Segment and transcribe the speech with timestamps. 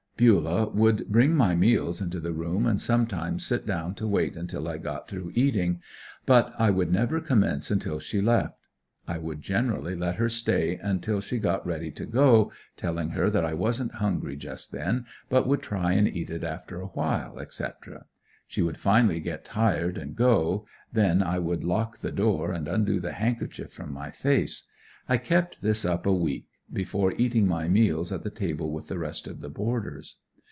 [0.17, 4.67] Bulah would bring my meals into the room and sometimes sit down to wait until
[4.67, 5.81] I got through eating,
[6.27, 8.55] but I would never commence until she left.
[9.07, 13.43] I would generally let her stay until she got ready to go, telling her that
[13.43, 18.05] I wasn't hungry just then, but would try and eat it after awhile, etc.
[18.45, 22.99] She would finally get tired and go, then I would lock the door and undo
[22.99, 24.67] the handkerchief from my face.
[25.09, 28.97] I kept this up a week, before eating my meals at the table with the
[28.97, 30.15] rest of the boarders.